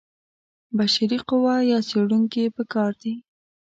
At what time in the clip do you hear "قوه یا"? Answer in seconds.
1.29-1.79